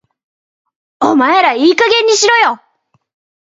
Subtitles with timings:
[0.99, 2.59] お前らいい加減にしろよ